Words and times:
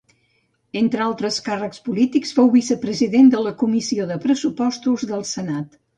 Entre 0.79 1.03
altres 1.07 1.35
càrrecs 1.49 1.83
polítics 1.89 2.33
fou 2.37 2.49
vicepresident 2.55 3.29
de 3.35 3.45
la 3.49 3.53
comissió 3.63 4.11
de 4.13 4.19
pressuposts 4.25 5.09
del 5.13 5.27
Senat. 5.35 5.79